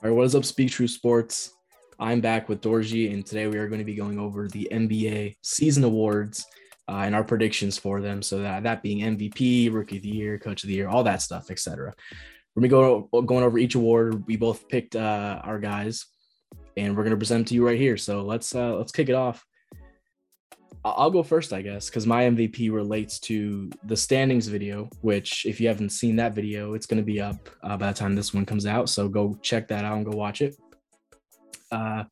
[0.00, 1.54] All right, what is up, Speak True Sports?
[1.98, 5.38] I'm back with Dorji, and today we are going to be going over the NBA
[5.42, 6.46] season awards
[6.88, 8.22] uh, and our predictions for them.
[8.22, 11.20] So that that being MVP, Rookie of the Year, Coach of the Year, all that
[11.20, 11.92] stuff, etc.
[12.54, 14.24] We're gonna go going over each award.
[14.28, 16.06] We both picked uh, our guys,
[16.76, 17.96] and we're gonna present to you right here.
[17.96, 19.44] So let's uh, let's kick it off.
[20.84, 25.60] I'll go first, I guess, because my MVP relates to the standings video, which, if
[25.60, 28.32] you haven't seen that video, it's going to be up uh, by the time this
[28.32, 28.88] one comes out.
[28.88, 30.56] So go check that out and go watch it.
[31.72, 32.04] Uh,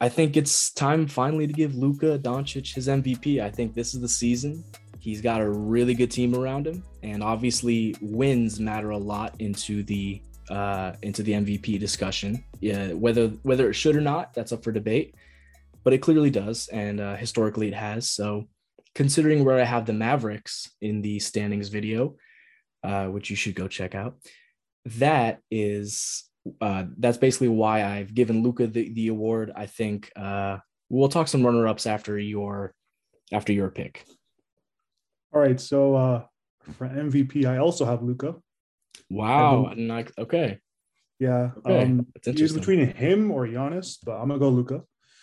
[0.00, 3.42] I think it's time finally to give Luka Doncic his MVP.
[3.42, 4.64] I think this is the season.
[4.98, 9.82] He's got a really good team around him, and obviously wins matter a lot into
[9.82, 10.20] the
[10.50, 12.44] uh, into the MVP discussion.
[12.60, 15.14] Yeah, whether whether it should or not, that's up for debate
[15.84, 18.10] but it clearly does, and uh, historically it has.
[18.10, 18.48] So,
[18.94, 22.16] considering where I have the Mavericks in the standings video,
[22.82, 24.16] uh, which you should go check out,
[24.84, 26.24] that is
[26.60, 29.52] uh, that's basically why I've given Luka the, the award.
[29.54, 32.74] I think uh, we'll talk some runner ups after your
[33.32, 34.04] after your pick.
[35.32, 36.22] All right, so uh,
[36.72, 38.34] for MVP, I also have Luka.
[39.08, 40.58] Wow, not, okay.
[41.20, 41.82] Yeah, okay.
[41.82, 44.82] um, it's between him or Giannis, but I'm gonna go Luka.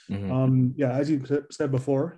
[0.09, 0.31] Mm-hmm.
[0.31, 2.17] Um, yeah, as you said before,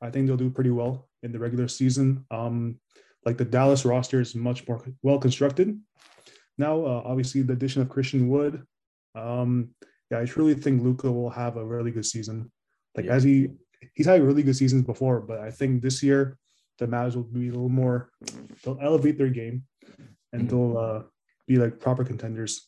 [0.00, 2.24] I think they'll do pretty well in the regular season.
[2.30, 2.78] Um,
[3.24, 5.78] like the Dallas roster is much more well constructed.
[6.56, 8.62] Now, uh, obviously, the addition of Christian Wood,
[9.14, 9.70] um,
[10.10, 12.50] yeah, I truly think Luka will have a really good season.
[12.96, 13.12] Like yeah.
[13.12, 13.48] as he
[13.94, 16.36] he's had really good seasons before, but I think this year
[16.78, 18.10] the Mavs will be a little more.
[18.62, 19.64] They'll elevate their game,
[20.32, 20.48] and mm-hmm.
[20.48, 21.02] they'll uh,
[21.46, 22.66] be like proper contenders.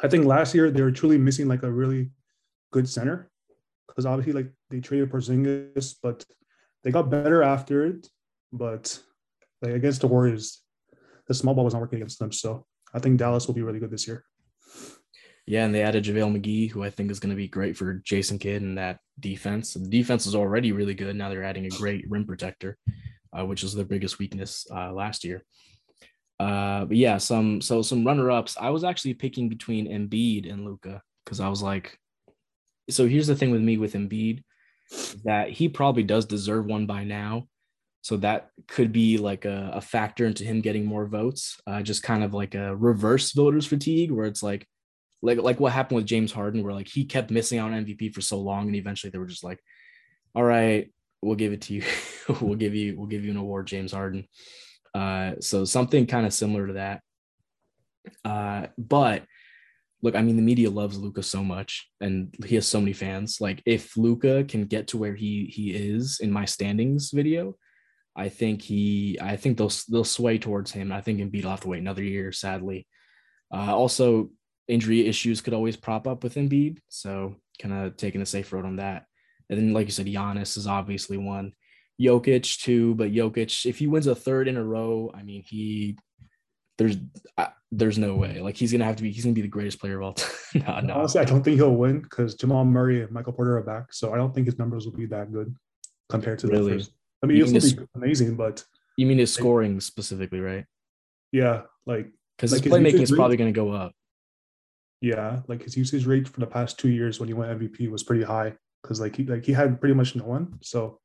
[0.00, 2.10] I think last year they were truly missing like a really
[2.72, 3.30] good center,
[3.88, 6.24] because obviously like they traded Porzingis, but
[6.84, 8.06] they got better after it.
[8.52, 8.98] But
[9.60, 10.62] like against the Warriors,
[11.26, 12.32] the small ball was not working against them.
[12.32, 14.24] So I think Dallas will be really good this year.
[15.46, 17.94] Yeah, and they added JaVale McGee, who I think is going to be great for
[18.04, 19.72] Jason Kidd and that defense.
[19.72, 21.16] The defense is already really good.
[21.16, 22.76] Now they're adding a great rim protector,
[23.32, 25.42] uh, which is their biggest weakness uh, last year.
[26.38, 28.56] Uh, but yeah, some so some runner ups.
[28.60, 31.98] I was actually picking between Embiid and Luka because I was like,
[32.90, 34.42] so here's the thing with me with Embiid
[35.24, 37.48] that he probably does deserve one by now.
[38.00, 41.60] So that could be like a, a factor into him getting more votes.
[41.66, 44.66] Uh, just kind of like a reverse voters fatigue, where it's like,
[45.20, 48.14] like like what happened with James Harden, where like he kept missing out on MVP
[48.14, 49.58] for so long, and eventually they were just like,
[50.34, 51.82] "All right, we'll give it to you.
[52.40, 54.28] we'll give you we'll give you an award, James Harden."
[54.94, 57.02] Uh, so something kind of similar to that.
[58.24, 59.24] Uh, but
[60.02, 63.40] look, I mean, the media loves Luka so much, and he has so many fans.
[63.40, 67.56] Like, if Luka can get to where he he is in my standings video,
[68.16, 70.92] I think he, I think they'll they'll sway towards him.
[70.92, 72.86] I think Embiid will have to wait another year, sadly.
[73.52, 74.30] Uh, also,
[74.68, 78.66] injury issues could always prop up with Embiid, so kind of taking a safe road
[78.66, 79.06] on that.
[79.50, 81.52] And then, like you said, Giannis is obviously one.
[82.00, 85.98] Jokic too, but Jokic, if he wins a third in a row, I mean, he
[86.78, 86.96] there's
[87.36, 88.40] uh, there's no way.
[88.40, 89.10] Like he's gonna have to be.
[89.10, 90.30] He's gonna be the greatest player of all time.
[90.54, 90.94] no, no.
[90.94, 93.92] Honestly, I don't think he'll win because Jamal Murray and Michael Porter are back.
[93.92, 95.54] So I don't think his numbers will be that good
[96.08, 96.72] compared to really?
[96.72, 96.92] the first.
[97.22, 98.64] I mean, it'll be amazing, but
[98.96, 100.64] you mean his scoring like, specifically, right?
[101.32, 103.92] Yeah, like because like his playmaking is probably going to go up.
[105.00, 108.02] Yeah, like his usage rate for the past two years when he went MVP was
[108.02, 110.58] pretty high because like he like he had pretty much no one.
[110.62, 111.00] So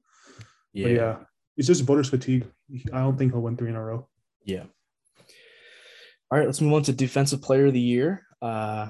[0.71, 1.15] yeah, yeah,
[1.57, 2.45] it's just voters fatigue.
[2.93, 4.07] I don't think he'll win three in a row.
[4.45, 4.63] Yeah.
[6.33, 8.25] All right, let's move on to defensive player of the year.
[8.41, 8.87] Uh,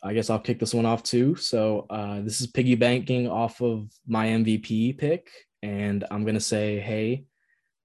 [0.00, 1.34] I guess I'll kick this one off too.
[1.34, 5.28] So uh, this is piggy banking off of my MVP pick,
[5.64, 7.24] and I'm gonna say, hey,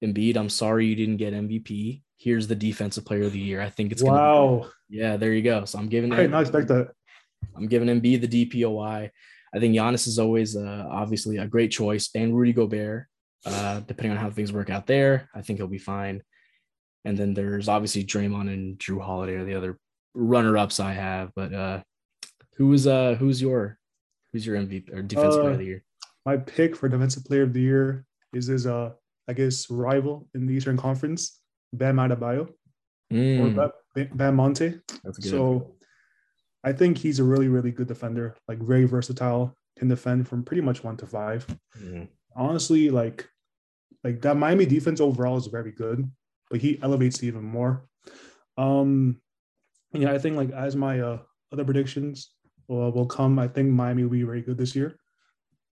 [0.05, 2.03] Embiid, I'm sorry you didn't get MVP.
[2.17, 3.61] Here's the defensive player of the year.
[3.61, 4.67] I think it's gonna wow.
[4.91, 5.65] Be, yeah, there you go.
[5.65, 6.13] So I'm giving.
[6.13, 6.91] I did not expect that.
[7.57, 9.09] I'm giving Embiid the DPOY.
[9.55, 13.07] I think Giannis is always uh, obviously a great choice, and Rudy Gobert.
[13.43, 16.21] Uh, depending on how things work out there, I think he'll be fine.
[17.05, 19.79] And then there's obviously Draymond and Jrue Holiday are the other
[20.13, 21.31] runner ups I have.
[21.35, 21.81] But uh
[22.55, 23.77] who's uh who's your
[24.33, 25.83] who's your MVP or defensive uh, player of the year?
[26.25, 28.91] My pick for defensive player of the year is his uh
[29.27, 31.39] I guess rival in the Eastern Conference,
[31.73, 32.49] Bam Adebayo
[33.11, 33.57] mm.
[33.57, 34.79] or Bam, Bam Monte.
[35.19, 35.75] so
[36.63, 40.61] I think he's a really, really good defender, like very versatile, can defend from pretty
[40.61, 41.47] much one to 5
[41.81, 42.07] mm.
[42.35, 43.27] Honestly, like
[44.03, 46.09] like that Miami defense overall is very good
[46.49, 47.85] but he elevates even more.
[48.57, 49.21] Um,
[49.93, 51.19] yeah, I think like as my uh,
[51.51, 52.31] other predictions
[52.69, 54.99] uh, will come, I think Miami will be very good this year.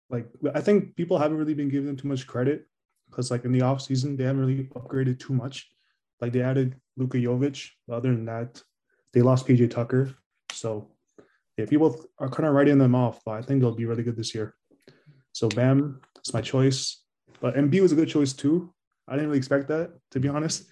[0.09, 2.65] Like I think people haven't really been giving them too much credit
[3.09, 5.69] because like in the offseason, they haven't really upgraded too much.
[6.19, 7.69] Like they added Luka Jovic.
[7.89, 8.61] Other than that,
[9.13, 10.13] they lost PJ Tucker.
[10.51, 10.91] So
[11.57, 14.17] yeah, people are kind of writing them off, but I think they'll be really good
[14.17, 14.55] this year.
[15.31, 17.03] So Bam, it's my choice.
[17.39, 18.73] But Embiid was a good choice too.
[19.07, 20.65] I didn't really expect that, to be honest.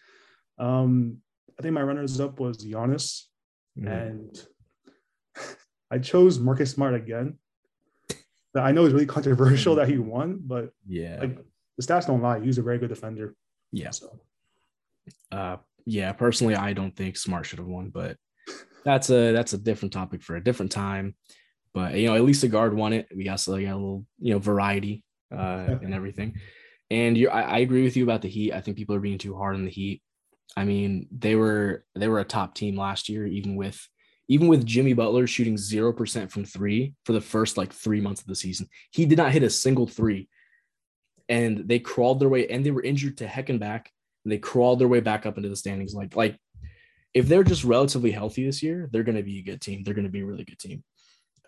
[0.57, 1.17] Um,
[1.57, 3.23] I think my runners up was Giannis,
[3.77, 3.87] mm.
[3.87, 4.47] and
[5.91, 7.37] I chose Marcus Smart again.
[8.55, 11.37] I know it's really controversial that he won, but yeah, like
[11.77, 12.39] the stats don't lie.
[12.39, 13.35] He's a very good defender.
[13.71, 13.91] Yeah.
[13.91, 14.19] So.
[15.31, 16.11] Uh, yeah.
[16.13, 18.17] Personally, I don't think Smart should have won, but
[18.83, 21.15] that's a that's a different topic for a different time.
[21.73, 23.07] But you know, at least the guard won it.
[23.15, 25.35] We got, like a little you know variety uh,
[25.81, 26.35] and everything.
[26.89, 28.53] And you, I, I agree with you about the Heat.
[28.53, 30.01] I think people are being too hard on the Heat.
[30.57, 33.80] I mean, they were they were a top team last year, even with
[34.27, 38.21] even with Jimmy Butler shooting zero percent from three for the first like three months
[38.21, 38.68] of the season.
[38.91, 40.27] He did not hit a single three,
[41.27, 43.92] and they crawled their way, and they were injured to heck and back.
[44.25, 45.94] And they crawled their way back up into the standings.
[45.94, 46.38] Like like
[47.13, 49.83] if they're just relatively healthy this year, they're going to be a good team.
[49.83, 50.83] They're going to be a really good team.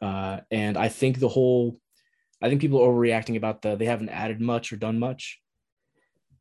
[0.02, 1.80] Uh, and I think the whole,
[2.42, 5.40] I think people are overreacting about the they haven't added much or done much.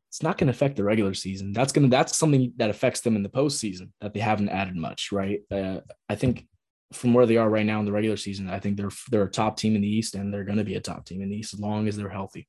[0.09, 1.53] It's not going to affect the regular season.
[1.53, 4.75] That's going to that's something that affects them in the postseason that they haven't added
[4.75, 5.41] much, right?
[5.49, 6.47] Uh, I think
[6.91, 9.31] from where they are right now in the regular season, I think they're they're a
[9.31, 11.37] top team in the East, and they're going to be a top team in the
[11.37, 12.47] East as long as they're healthy.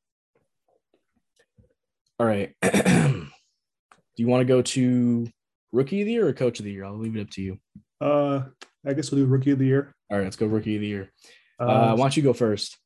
[2.19, 2.55] All right.
[2.63, 5.29] Do you want to go to
[5.73, 6.85] rookie of the year or coach of the year?
[6.85, 7.59] I'll leave it up to you.
[8.01, 8.43] Uh,
[8.87, 9.95] I guess we'll do rookie of the year.
[10.11, 11.13] All right, let's go rookie of the year.
[11.59, 12.79] Uh, uh, why don't you go first?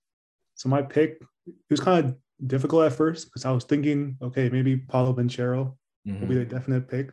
[0.56, 2.16] So my pick it was kind of
[2.48, 5.74] difficult at first because I was thinking, okay, maybe Paolo Banchero
[6.06, 6.20] mm-hmm.
[6.20, 7.12] will be the definite pick.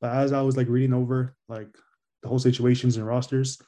[0.00, 1.68] But as I was like reading over like
[2.22, 3.60] the whole situations and rosters,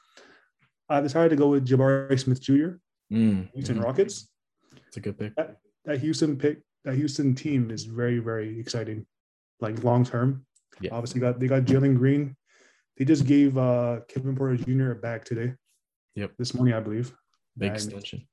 [0.89, 2.77] I decided to go with Jabari Smith Jr.
[3.11, 3.43] Mm-hmm.
[3.53, 4.29] Houston Rockets.
[4.87, 5.35] It's a good pick.
[5.35, 9.05] That, that Houston pick, that Houston team is very, very exciting,
[9.59, 10.45] like long term.
[10.79, 10.91] Yeah.
[10.93, 12.35] Obviously, got they got Jalen Green.
[12.97, 14.91] They just gave uh, Kevin Porter Jr.
[14.91, 15.53] a bag today.
[16.15, 16.31] Yep.
[16.37, 17.13] This morning, I believe.
[17.57, 18.27] Big and, extension.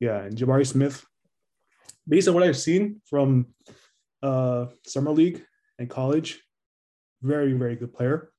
[0.00, 1.04] Yeah, and Jabari Smith.
[2.06, 3.46] Based on what I've seen from
[4.22, 5.42] uh, summer league
[5.78, 6.40] and college,
[7.22, 8.30] very very good player.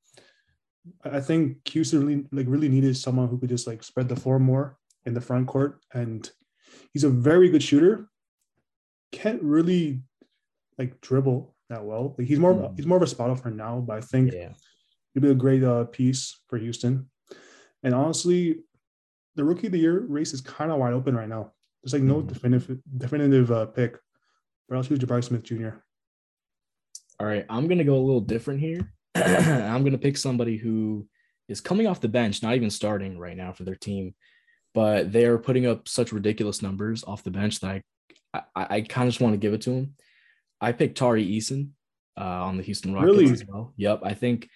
[1.04, 4.40] I think Houston really like really needed someone who could just like spread the floor
[4.40, 6.30] more in the front court, and
[6.94, 8.10] he's a very good shooter.
[9.12, 10.02] Can't really
[10.78, 12.16] like dribble that well.
[12.18, 12.76] Like he's more mm.
[12.76, 14.54] he's more of a spot up for now, but I think yeah.
[15.16, 17.10] it'd be a great uh, piece for Houston.
[17.84, 18.60] And honestly,
[19.36, 21.52] the rookie of the year race is kind of wide open right now.
[21.84, 22.28] There's like no mm.
[22.28, 23.98] definitive definitive uh, pick,
[24.68, 25.70] but I'll choose Jabari Smith Jr.
[27.20, 28.92] All right, I'm gonna go a little different here.
[29.16, 31.08] I'm gonna pick somebody who
[31.48, 34.16] is coming off the bench, not even starting right now for their team,
[34.74, 37.84] but they are putting up such ridiculous numbers off the bench that I
[38.34, 39.94] I, I kind of just want to give it to him.
[40.62, 41.70] I picked Tari Eason
[42.18, 43.32] uh, on the Houston Rockets really?
[43.32, 43.74] as well.
[43.78, 44.02] Yep.
[44.04, 44.50] I think,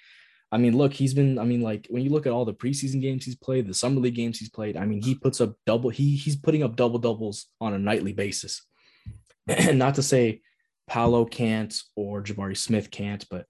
[0.51, 3.01] I mean, look, he's been, I mean, like when you look at all the preseason
[3.01, 5.89] games he's played, the summer league games he's played, I mean, he puts up double,
[5.89, 8.63] he he's putting up double doubles on a nightly basis.
[9.47, 10.41] And not to say
[10.87, 13.45] Paolo can't or Jabari Smith can't, but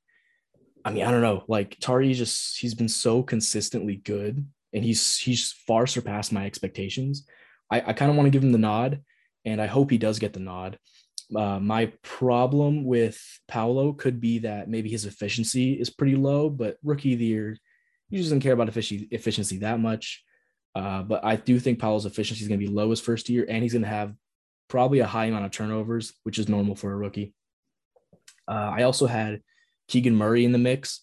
[0.83, 1.43] I mean, I don't know.
[1.47, 7.25] Like Tari just he's been so consistently good and he's he's far surpassed my expectations.
[7.71, 9.01] I, I kind of want to give him the nod
[9.45, 10.77] and I hope he does get the nod.
[11.35, 16.77] Uh, my problem with Paolo could be that maybe his efficiency is pretty low, but
[16.83, 17.57] rookie of the year,
[18.09, 20.23] he just doesn't care about efficiency, that much.
[20.75, 23.45] Uh, but I do think Paolo's efficiency is going to be low his first year,
[23.47, 24.13] and he's going to have
[24.67, 27.33] probably a high amount of turnovers, which is normal for a rookie.
[28.47, 29.41] Uh, I also had
[29.87, 31.01] Keegan Murray in the mix.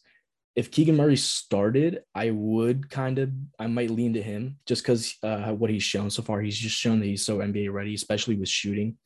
[0.56, 5.14] If Keegan Murray started, I would kind of, I might lean to him just because
[5.22, 6.40] uh, what he's shown so far.
[6.40, 8.96] He's just shown that he's so NBA ready, especially with shooting.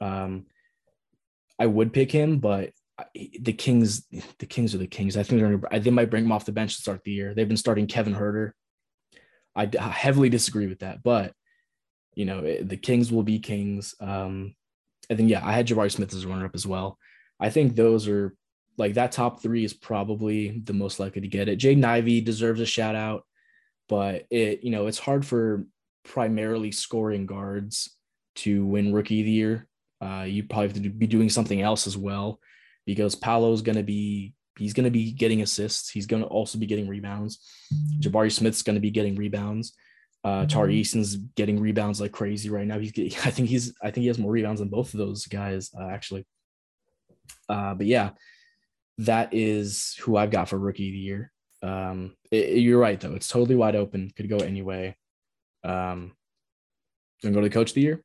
[0.00, 0.46] Um,
[1.58, 2.70] I would pick him, but
[3.14, 4.06] the Kings,
[4.38, 5.16] the Kings are the Kings.
[5.16, 7.34] I think they're gonna, they might bring him off the bench to start the year.
[7.34, 8.52] They've been starting Kevin Huerter.
[9.54, 11.34] I heavily disagree with that, but
[12.14, 13.94] you know the Kings will be Kings.
[14.00, 14.54] Um,
[15.10, 16.98] and then yeah, I had Jabari Smith as a runner up as well.
[17.38, 18.34] I think those are
[18.78, 21.58] like that top three is probably the most likely to get it.
[21.58, 23.24] Jaden Ivey deserves a shout out,
[23.88, 25.64] but it you know it's hard for
[26.04, 27.96] primarily scoring guards
[28.34, 29.68] to win rookie of the year.
[30.02, 32.40] Uh, you probably have to be doing something else as well
[32.86, 35.90] because Paolo's going to be he's going to be getting assists.
[35.90, 37.38] He's going to also be getting rebounds.
[38.00, 39.74] Jabari Smith's going to be getting rebounds.
[40.24, 40.80] Uh, Tari mm-hmm.
[40.80, 42.78] Eason's getting rebounds like crazy right now.
[42.78, 45.26] He's getting, I think he's I think he has more rebounds than both of those
[45.26, 46.26] guys uh, actually.
[47.48, 48.10] Uh, but yeah,
[48.98, 51.32] that is who I've got for rookie of the year.
[51.62, 54.12] Um, it, you're right though; it's totally wide open.
[54.16, 54.96] Could go anyway.
[55.64, 56.12] Um,
[57.22, 58.04] gonna go to the coach of the year.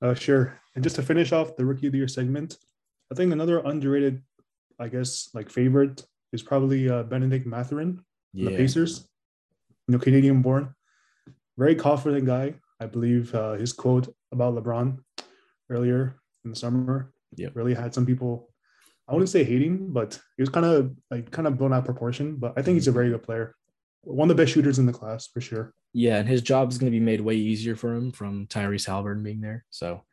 [0.00, 0.60] Uh, sure.
[0.78, 2.56] And just to finish off the rookie of the year segment,
[3.10, 4.22] I think another underrated,
[4.78, 8.00] I guess, like favorite is probably uh, Bennedict Mathurin.
[8.32, 8.50] yeah.
[8.50, 9.08] the Pacers.
[9.88, 10.72] You know, Canadian born,
[11.56, 12.54] very confident guy.
[12.78, 14.98] I believe uh, his quote about LeBron
[15.68, 17.48] earlier in the summer yeah.
[17.54, 18.48] really had some people
[19.08, 22.36] I wouldn't say hating, but he was kind of like kind of blown out proportion.
[22.36, 23.56] But I think he's a very good player,
[24.02, 25.74] one of the best shooters in the class for sure.
[25.92, 28.86] Yeah, and his job is going to be made way easier for him from Tyrese
[28.86, 29.64] Haliburton being there.
[29.70, 30.04] So,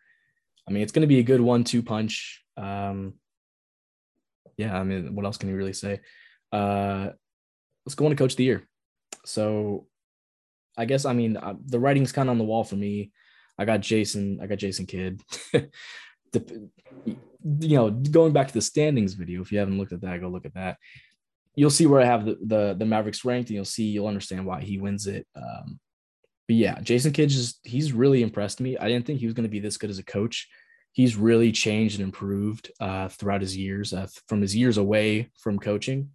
[0.67, 2.43] I mean, it's going to be a good one-two punch.
[2.57, 3.13] Um,
[4.57, 6.00] yeah, I mean, what else can you really say?
[6.51, 7.10] Uh,
[7.86, 8.67] let's go on to Coach of the Year.
[9.25, 9.88] So,
[10.77, 13.12] I guess I mean uh, the writing's kind of on the wall for me.
[13.57, 14.39] I got Jason.
[14.41, 15.22] I got Jason Kidd.
[15.53, 16.69] the,
[17.05, 20.27] you know, going back to the standings video, if you haven't looked at that, go
[20.27, 20.77] look at that.
[21.55, 24.45] You'll see where I have the the, the Mavericks ranked, and you'll see you'll understand
[24.45, 25.25] why he wins it.
[25.36, 25.79] Um,
[26.47, 28.77] but yeah, Jason Kidd just he's really impressed me.
[28.77, 30.47] I didn't think he was going to be this good as a coach.
[30.91, 35.59] He's really changed and improved uh, throughout his years, uh, from his years away from
[35.59, 36.11] coaching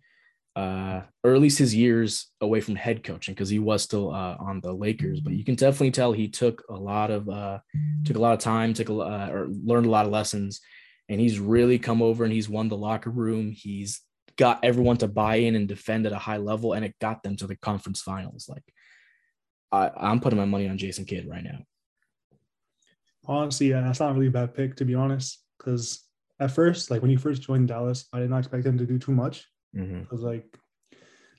[0.57, 4.37] uh, or at least his years away from head coaching because he was still uh,
[4.39, 5.21] on the Lakers.
[5.21, 7.61] But you can definitely tell he took a lot of uh,
[8.05, 10.61] took a lot of time, took a uh, or learned a lot of lessons,
[11.09, 13.53] and he's really come over and he's won the locker room.
[13.53, 14.01] He's
[14.37, 17.37] got everyone to buy in and defend at a high level, and it got them
[17.37, 18.49] to the conference finals.
[18.49, 18.65] Like
[19.73, 21.59] I, I'm putting my money on Jason Kidd right now.
[23.27, 25.45] Honestly, yeah, that's not really a bad pick to be honest.
[25.59, 26.05] Because
[26.41, 28.99] at first, like when he first joined Dallas, I did not expect him to do
[28.99, 29.47] too much
[29.77, 30.17] Mm-hmm.
[30.17, 30.59] Like,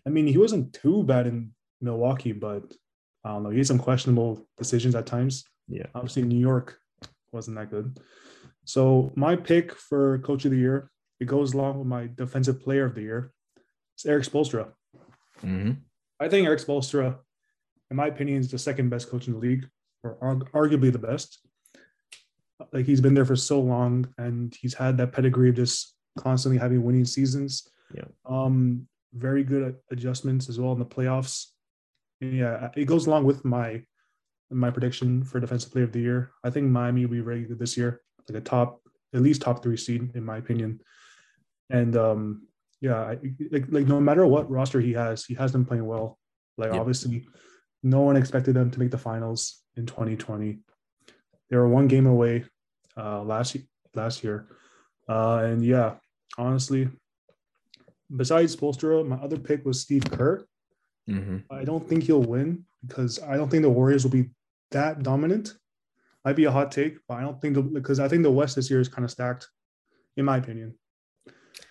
[0.06, 2.74] I mean, he wasn't too bad in Milwaukee, but
[3.24, 3.50] I don't know.
[3.50, 5.44] He had some questionable decisions at times.
[5.68, 5.88] Yeah.
[5.94, 6.80] Obviously, New York
[7.32, 8.00] wasn't that good.
[8.66, 12.86] So my pick for Coach of the Year, it goes along with my Defensive Player
[12.86, 13.32] of the Year.
[13.96, 14.72] It's Erik Spoelstra.
[15.44, 15.72] Mm-hmm.
[16.20, 17.18] I think Erik Spoelstra,
[17.92, 19.68] in my opinion, is the second best coach in the league,
[20.04, 20.16] or
[20.56, 21.46] arguably the best.
[22.72, 26.58] Like he's been there for so long, and he's had that pedigree of just constantly
[26.58, 27.70] having winning seasons.
[27.94, 28.06] Yeah.
[28.26, 31.48] Um, very good adjustments as well in the playoffs.
[32.22, 33.84] Yeah, it goes along with my
[34.50, 36.32] my prediction for defensive player of the year.
[36.44, 38.82] I think Miami will be very good this year, like a top,
[39.14, 40.82] at least top three seed in my opinion.
[41.70, 42.48] And um,
[42.80, 43.16] yeah,
[43.52, 46.18] like like no matter what roster he has, he has them playing well.
[46.58, 47.26] Like obviously,
[47.84, 50.60] no one expected them to make the finals in 2020.
[51.50, 52.46] They were one game away
[52.98, 53.58] uh, last
[53.94, 54.48] last year,
[55.10, 55.96] uh, and yeah,
[56.38, 56.90] honestly,
[58.16, 60.46] besides Spoelstra, my other pick was Steve Kerr.
[61.10, 61.38] Mm-hmm.
[61.54, 64.30] I don't think he'll win because I don't think the Warriors will be
[64.72, 65.56] that dominant.
[66.24, 68.56] Might be a hot take, but I don't think the, because I think the West
[68.56, 69.48] this year is kind of stacked,
[70.18, 70.76] in my opinion.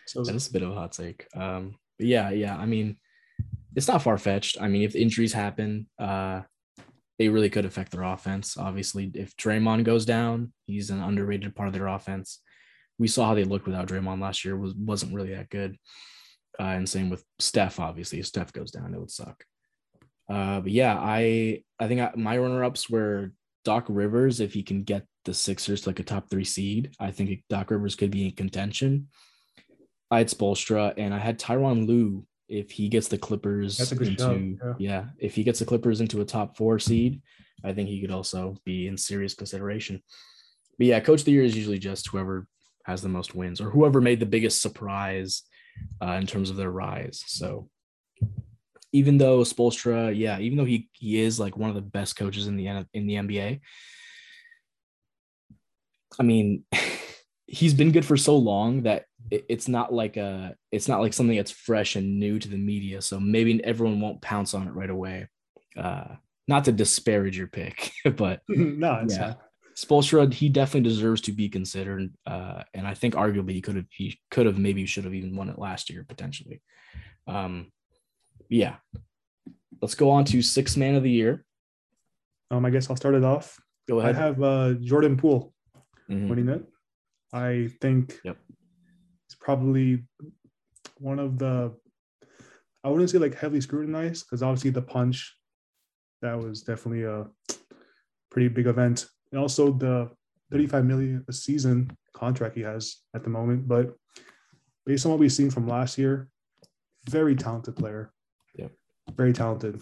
[0.06, 1.26] So that's a bit of a hot take.
[1.36, 2.56] Um, but yeah, yeah.
[2.56, 2.96] I mean,
[3.76, 4.60] it's not far fetched.
[4.60, 6.42] I mean, if injuries happen, uh,
[7.18, 8.56] they really could affect their offense.
[8.56, 12.40] Obviously, if Draymond goes down, he's an underrated part of their offense.
[12.98, 15.76] We saw how they looked without Draymond last year was wasn't really that good.
[16.58, 18.18] Uh, and same with Steph, obviously.
[18.18, 19.44] If Steph goes down, it would suck.
[20.30, 23.32] Uh, but yeah, I I think I, my runner ups were
[23.64, 24.40] Doc Rivers.
[24.40, 27.70] If he can get the Sixers to like a top three seed, I think Doc
[27.70, 29.08] Rivers could be in contention.
[30.10, 32.24] I had Spoelstra and I had Tyronn Lue.
[32.50, 34.74] If he gets the Clippers into yeah.
[34.78, 37.22] yeah, if he gets the Clippers into a top four seed,
[37.64, 40.02] I think he could also be in serious consideration.
[40.76, 42.46] But yeah, coach of the year is usually just whoever
[42.84, 45.42] has the most wins or whoever made the biggest surprise
[46.02, 47.22] uh, in terms of their rise.
[47.26, 47.68] So
[48.92, 52.46] even though Spoelstra, yeah, even though he he is like one of the best coaches
[52.46, 53.60] in the in the NBA,
[56.18, 56.64] I mean,
[57.50, 61.36] he's been good for so long that it's not like a it's not like something
[61.36, 63.02] that's fresh and new to the media.
[63.02, 65.28] So maybe everyone won't pounce on it right away.
[65.76, 66.14] Uh,
[66.46, 69.18] not to disparage your pick, but no, yeah.
[69.18, 69.40] Not.
[69.76, 73.86] Spoelstra, he definitely deserves to be considered, uh, and I think arguably he could have
[73.90, 76.60] he could have maybe should have even won it last year potentially.
[77.26, 77.72] Um,
[78.48, 78.76] yeah,
[79.80, 81.44] let's go on to six man of the year.
[82.50, 83.58] Um, I guess I'll start it off.
[83.88, 84.16] Go ahead.
[84.16, 85.54] I have uh, Jordan Poole
[86.10, 86.28] mm-hmm.
[86.28, 86.64] winning it.
[87.32, 88.36] I think yep.
[89.26, 90.04] it's probably
[90.98, 91.74] one of the
[92.82, 95.36] I wouldn't say like heavily scrutinized because obviously the punch
[96.22, 97.26] that was definitely a
[98.30, 100.10] pretty big event and also the
[100.50, 103.68] 35 million a season contract he has at the moment.
[103.68, 103.94] But
[104.86, 106.28] based on what we've seen from last year,
[107.08, 108.12] very talented player.
[108.56, 108.68] Yeah.
[109.14, 109.80] Very talented.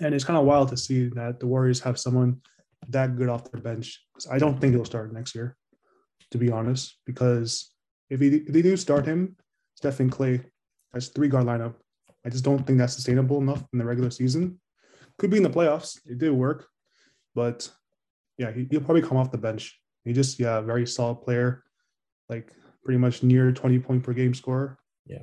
[0.00, 2.40] And it's kind of wild to see that the Warriors have someone
[2.88, 4.02] that good off their bench.
[4.12, 5.56] Because I don't think he'll start next year,
[6.30, 6.98] to be honest.
[7.06, 7.70] Because
[8.10, 9.36] if, he, if they do start him,
[9.74, 10.44] Stephen Klay
[10.94, 11.74] has three guard lineup.
[12.24, 14.60] I just don't think that's sustainable enough in the regular season.
[15.18, 15.98] Could be in the playoffs.
[16.06, 16.66] It did work,
[17.34, 17.70] but
[18.38, 19.80] yeah, he, will probably come off the bench.
[20.04, 21.64] He just yeah, very solid player,
[22.28, 22.52] like
[22.84, 24.78] pretty much near 20 point per game score.
[25.06, 25.22] Yeah.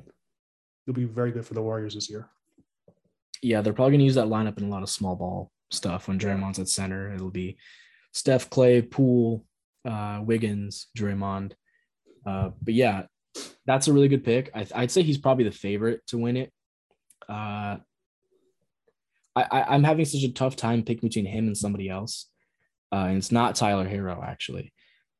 [0.84, 2.28] He'll be very good for the Warriors this year.
[3.42, 6.18] yeah, they're probably gonna use that lineup in a lot of small ball stuff when
[6.18, 7.12] Draymond's at center.
[7.12, 7.56] It'll be
[8.12, 9.44] Steph, Klay, Poole,
[9.84, 11.52] uh, Wiggins, Draymond.
[12.26, 13.04] Uh, but yeah,
[13.66, 14.50] that's a really good pick.
[14.54, 16.52] I, would say he's probably the favorite to win it.
[17.28, 17.78] Uh,
[19.36, 22.30] I, am having such a tough time picking between him and somebody else.
[22.92, 24.72] Uh, and it's not Tyler Herro, actually,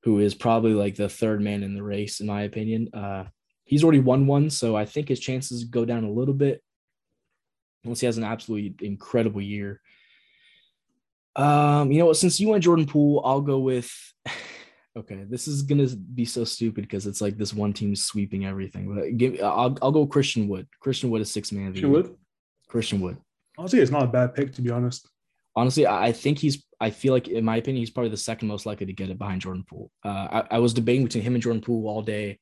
[0.05, 2.89] who is probably like the third man in the race, in my opinion.
[2.95, 3.25] Uh,
[3.65, 6.63] he's already won one, so I think his chances go down a little bit
[7.83, 9.81] unless he has an absolutely incredible year.
[11.37, 12.17] Um, you know what?
[12.17, 13.91] Since you went Jordan Poole, I'll go with.
[14.97, 18.95] okay, this is gonna be so stupid because it's like this one team sweeping everything.
[18.95, 20.69] But give, I'll I'll go Christian Wood.
[20.81, 21.73] Christian Wood is six man.
[21.73, 22.17] Christian Wood.
[22.69, 23.19] Christian Wood.
[23.59, 25.09] Honestly, it's not a bad pick to be honest.
[25.57, 26.65] Honestly, I think he's.
[26.81, 29.19] I feel like, in my opinion, he's probably the second most likely to get it
[29.19, 29.91] behind Jordan Poole.
[30.05, 30.09] Uh,
[30.51, 32.41] I, I was debating between him and Jordan Poole all day.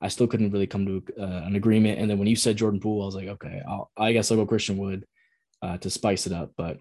[0.00, 1.98] I still couldn't really come to uh, an agreement.
[1.98, 4.36] And then when you said Jordan Poole, I was like, okay, I'll, i guess I'll
[4.36, 5.06] go Christian Wood
[5.62, 6.52] uh, to spice it up.
[6.56, 6.78] But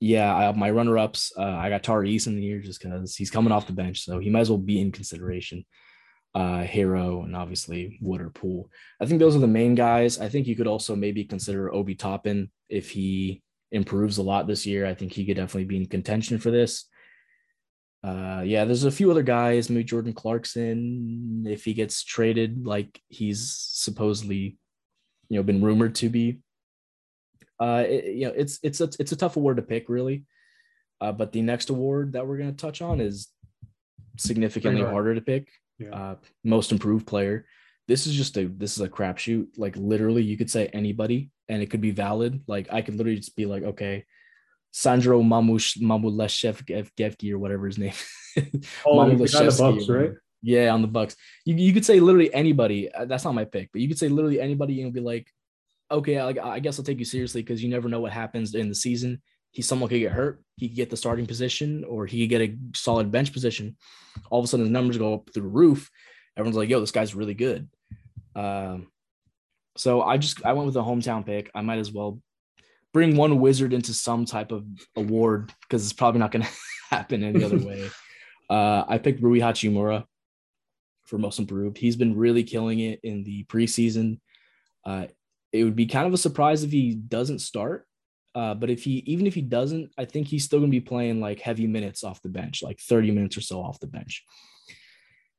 [0.00, 3.52] yeah, I, my runner ups, uh, I got Tari in here just because he's coming
[3.52, 4.02] off the bench.
[4.04, 5.64] So he might as well be in consideration.
[6.34, 8.70] Uh, Herro and obviously Wood or Poole.
[9.00, 10.18] I think those are the main guys.
[10.18, 13.42] I think you could also maybe consider Obi Toppin if he
[13.72, 14.86] improves a lot this year.
[14.86, 16.86] I think he could definitely be in contention for this.
[18.02, 23.02] Uh, yeah, there's a few other guys, maybe Jordan Clarkson, if he gets traded, like
[23.08, 24.56] he's supposedly,
[25.28, 26.38] you know, been rumored to be.
[27.60, 30.24] Uh, it, you know, it's it's a it's a tough award to pick, really.
[31.00, 33.28] Uh, but the next award that we're going to touch on is
[34.18, 35.48] significantly harder to pick.
[35.78, 35.90] Yeah.
[35.90, 36.14] Uh,
[36.44, 37.46] most improved player.
[37.88, 39.48] This is just a this is a crapshoot.
[39.56, 42.42] Like literally, you could say anybody, and it could be valid.
[42.46, 44.04] Like I could literally just be like, okay,
[44.72, 47.92] Sandro Mamush Mamulev or whatever his name.
[48.86, 50.12] oh, on the Bucks, right?
[50.42, 51.16] Yeah, on the Bucks.
[51.44, 52.92] You, you could say literally anybody.
[52.92, 55.28] Uh, that's not my pick, but you could say literally anybody and you'll be like,
[55.90, 58.68] okay, like I guess I'll take you seriously because you never know what happens in
[58.68, 59.20] the season.
[59.52, 62.42] He someone could get hurt, he could get the starting position, or he could get
[62.42, 63.76] a solid bench position.
[64.30, 65.90] All of a sudden, the numbers go up through the roof.
[66.36, 67.68] Everyone's like, "Yo, this guy's really good."
[68.36, 68.88] Um,
[69.76, 71.50] so I just I went with a hometown pick.
[71.54, 72.20] I might as well
[72.92, 74.64] bring one wizard into some type of
[74.96, 76.50] award because it's probably not going to
[76.90, 77.90] happen any other way.
[78.50, 80.04] Uh, I picked Rui Hachimura
[81.04, 81.78] for most improved.
[81.78, 84.18] He's been really killing it in the preseason.
[84.84, 85.06] Uh,
[85.52, 87.86] it would be kind of a surprise if he doesn't start.
[88.34, 90.80] Uh, but if he even if he doesn't, I think he's still going to be
[90.80, 94.24] playing like heavy minutes off the bench, like 30 minutes or so off the bench.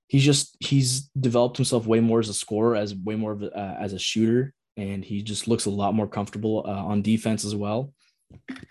[0.08, 3.58] He's just he's developed himself way more as a scorer, as way more of a,
[3.58, 7.46] uh, as a shooter, and he just looks a lot more comfortable uh, on defense
[7.46, 7.94] as well.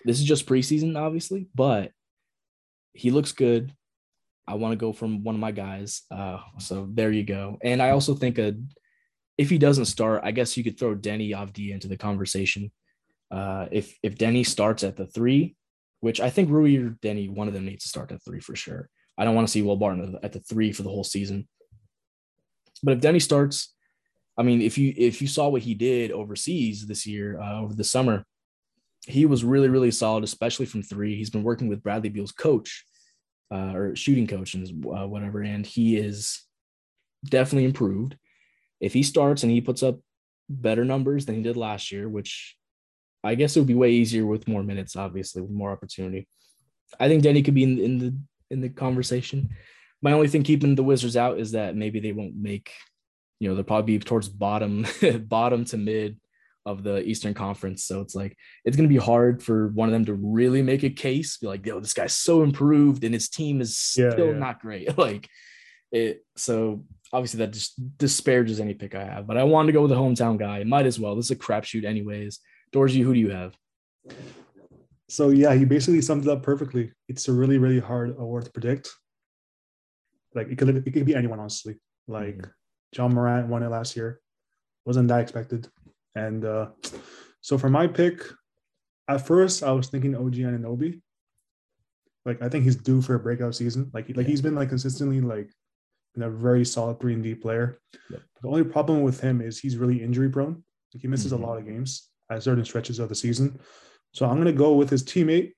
[0.04, 1.92] This is just preseason, obviously, but
[2.92, 3.72] he looks good.
[4.46, 6.02] I want to go from one of my guys.
[6.10, 7.56] Uh, so there you go.
[7.62, 8.54] And I also think a,
[9.40, 12.70] if he doesn't start, I guess you could throw Deni Avdija into the conversation.
[13.30, 15.56] Uh, if if Deni starts at the three,
[16.00, 18.54] which I think Rui or Deni, one of them needs to start at three for
[18.54, 18.90] sure.
[19.16, 21.48] I don't want to see Will Barton at the three for the whole season.
[22.82, 23.74] But if Deni starts,
[24.36, 27.72] I mean, if you if you saw what he did overseas this year uh, over
[27.72, 28.26] the summer,
[29.06, 31.16] he was really really solid, especially from three.
[31.16, 32.84] He's been working with Bradley Beal's coach
[33.50, 36.42] uh, or shooting coach and uh, whatever, and he is
[37.24, 38.16] definitely improved.
[38.80, 39.98] If he starts and he puts up
[40.48, 42.56] better numbers than he did last year, which
[43.22, 46.26] I guess it would be way easier with more minutes, obviously, with more opportunity.
[46.98, 48.16] I think Deni could be in, in the
[48.50, 49.50] in the conversation.
[50.02, 52.72] My only thing keeping the Wizards out is that maybe they won't make
[53.38, 54.86] you know they'll probably be towards bottom
[55.20, 56.18] bottom to mid
[56.66, 57.84] of the Eastern Conference.
[57.84, 60.90] So it's like it's gonna be hard for one of them to really make a
[60.90, 64.38] case, be like, yo, this guy's so improved and his team is still yeah, yeah.
[64.38, 64.98] not great.
[64.98, 65.28] like
[65.92, 69.82] it so obviously that just disparages any pick I have, but I wanted to go
[69.82, 70.64] with a hometown guy.
[70.64, 71.16] Might as well.
[71.16, 72.40] This is a crapshoot anyways.
[72.72, 73.56] Dorji, who do you have?
[75.08, 76.92] So yeah, he basically summed it up perfectly.
[77.08, 78.90] It's a really, really hard award to predict.
[80.34, 81.76] Like it could it could be anyone, honestly.
[82.06, 82.50] Like mm-hmm.
[82.96, 84.20] Ja Morant won it last year.
[84.84, 85.68] Wasn't that expected.
[86.14, 86.68] And uh,
[87.40, 88.22] so for my pick,
[89.08, 91.00] at first I was thinking OG Anunoby.
[92.24, 93.90] Like I think he's due for a breakout season.
[93.92, 95.50] Like like he's been like consistently like
[96.14, 97.78] been a very solid three and D player.
[98.10, 98.20] Yep.
[98.42, 100.62] The only problem with him is he's really injury prone.
[100.94, 101.44] Like he misses mm-hmm.
[101.44, 103.60] a lot of games at certain stretches of the season.
[104.12, 105.52] So I'm gonna go with his teammate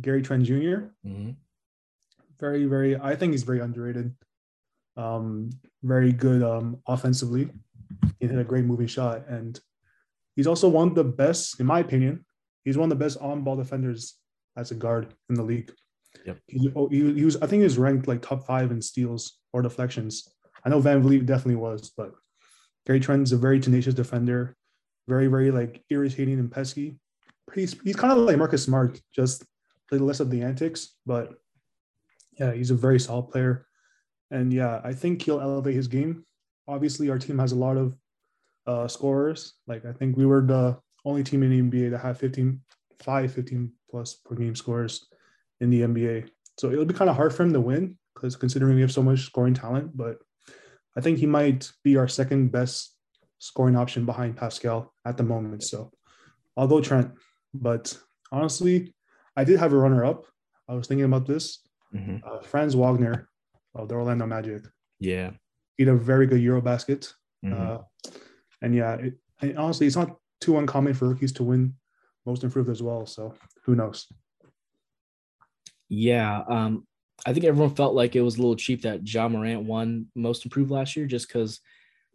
[0.00, 1.30] Gary Trent junior mm-hmm.
[2.38, 2.96] Very very.
[2.96, 4.14] I think he's very underrated.
[4.96, 5.50] Um,
[5.82, 7.50] very good um, offensively.
[8.18, 9.58] He hit a great moving shot, and
[10.34, 12.26] he's also one of the best, in my opinion.
[12.64, 14.16] He's one of the best on-ball defenders
[14.56, 15.72] as a guard in the league.
[16.24, 16.38] Yep.
[16.46, 19.38] He, oh, he, he was, I think, he was ranked like top five in steals
[19.52, 20.28] or deflections.
[20.64, 22.12] I know VanVleet definitely was, but
[22.86, 24.56] Gary Trent is a very tenacious defender,
[25.08, 26.98] very, very like irritating and pesky.
[27.54, 29.44] he's he's kind of like Marcus Smart, just
[29.88, 31.34] play less of the antics, but
[32.38, 33.66] yeah, he's a very solid player.
[34.30, 36.24] And yeah, I think he'll elevate his game.
[36.68, 37.96] Obviously, our team has a lot of
[38.66, 39.54] uh, scorers.
[39.66, 42.60] Like I think we were the only team in the NBA that had 15,
[43.00, 45.06] 5, 15 plus per game scores
[45.60, 46.28] in the NBA.
[46.58, 49.02] So it'll be kind of hard for him to win because considering we have so
[49.02, 50.18] much scoring talent, but
[50.96, 52.94] I think he might be our second best
[53.38, 55.62] scoring option behind Pascal at the moment.
[55.62, 55.92] So
[56.56, 57.12] I'll go Trent.
[57.52, 57.96] But
[58.32, 58.94] honestly,
[59.36, 60.24] I did have a runner up.
[60.68, 61.60] I was thinking about this.
[61.94, 62.16] Mm-hmm.
[62.26, 63.28] Uh, Franz Wagner
[63.74, 64.62] of the Orlando Magic.
[64.98, 65.32] Yeah.
[65.76, 67.12] He had a very good Eurobasket.
[67.44, 67.54] Mm-hmm.
[67.54, 68.10] Uh,
[68.62, 71.74] and yeah, it, and honestly, it's not too uncommon for rookies to win
[72.24, 73.06] most improved as well.
[73.06, 74.06] So who knows?
[75.88, 76.42] Yeah.
[76.48, 76.86] Um,
[77.24, 80.44] I think everyone felt like it was a little cheap that Ja Morant won most
[80.44, 81.60] improved last year just because,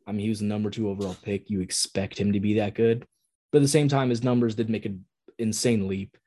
[0.08, 1.50] I mean, he was the number two overall pick.
[1.50, 3.06] You expect him to be that good.
[3.52, 5.06] But at the same time, his numbers did make an
[5.38, 6.18] insane leap.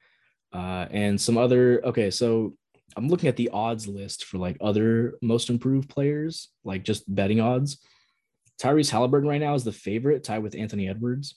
[0.53, 2.55] Uh, and some other, okay, so
[2.97, 7.41] I'm looking at the odds list for like other most improved players, like just betting
[7.41, 7.79] odds.
[8.61, 11.37] Tyrese Haliburton right now is the favorite, tied with Anthony Edwards.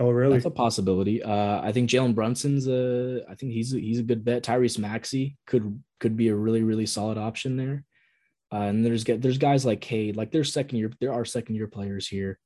[0.00, 0.32] Oh, really?
[0.32, 1.22] That's a possibility.
[1.22, 3.22] Uh, I think Jalen Brunson's a.
[3.28, 4.42] I think he's a, he's a good bet.
[4.42, 7.84] Tyrese Maxey could could be a really really solid option there.
[8.50, 10.90] Uh, and there's get there's guys like Cade, like there's second year.
[11.00, 12.38] There are second year players here.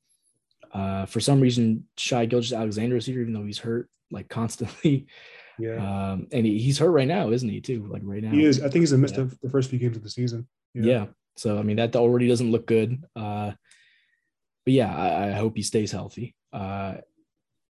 [0.73, 5.07] Uh, for some reason, Shai Gilgeous-Alexander is here, even though he's hurt like constantly.
[5.57, 5.75] Yeah.
[6.11, 7.61] Um, and he, he's hurt right now, isn't he?
[7.61, 8.31] Too like right now.
[8.31, 8.59] He is.
[8.59, 9.27] I think he's a missed yeah.
[9.41, 10.49] the first few games of the season.
[10.73, 10.83] Yeah.
[10.83, 11.05] yeah.
[11.37, 13.01] So I mean that already doesn't look good.
[13.15, 13.53] Uh,
[14.65, 16.35] but yeah, I, I hope he stays healthy.
[16.51, 16.95] Uh,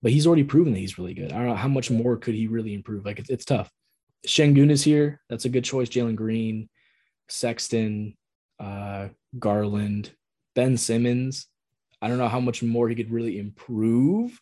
[0.02, 1.32] but he's already proven that he's really good.
[1.32, 3.06] I don't know how much more could he really improve.
[3.06, 3.72] Like it's, it's tough.
[4.26, 5.22] Sengun is here.
[5.30, 5.90] That's a good choice.
[5.90, 6.70] Jalen Green,
[7.30, 8.16] Sexton,
[8.60, 10.12] uh, Garland,
[10.56, 11.48] Ben Simmons.
[12.02, 14.40] I don't know how much more he could really improve.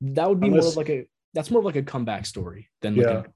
[0.00, 2.68] That would be unless, more of like a that's more of like a comeback story
[2.80, 3.02] than yeah.
[3.04, 3.26] Like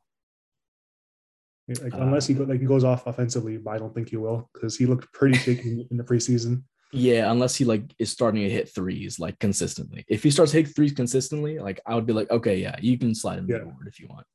[1.79, 4.17] a, like, uh, unless he like he goes off offensively, but I don't think he
[4.17, 6.63] will because he looked pretty shaky in the preseason.
[6.93, 10.05] Yeah, unless he like is starting to hit threes like consistently.
[10.09, 13.15] If he starts hitting threes consistently, like I would be like, okay, yeah, you can
[13.15, 13.59] slide him yeah.
[13.59, 14.27] the award if you want.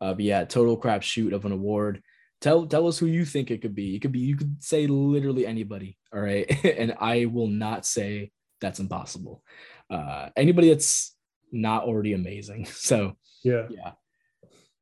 [0.00, 2.02] Uh, but yeah, total crap shoot of an award.
[2.40, 3.94] Tell tell us who you think it could be.
[3.94, 5.96] It could be you could say literally anybody.
[6.12, 9.42] All right, and I will not say that's impossible.
[9.90, 11.14] Uh, anybody that's
[11.52, 12.66] not already amazing.
[12.72, 13.92] So yeah, yeah.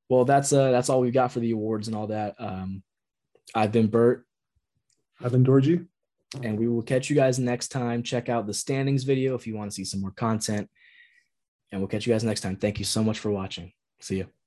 [0.09, 2.37] Well, that's uh that's all we've got for the awards and all that.
[2.39, 2.83] Um,
[3.55, 4.25] I've been Bert.
[5.23, 5.87] I've been Dorji.
[6.43, 8.03] And we will catch you guys next time.
[8.03, 10.69] Check out the standings video if you want to see some more content.
[11.73, 12.57] And we'll catch you guys next time.
[12.57, 13.73] Thank you so much for watching.
[14.01, 14.40] See you.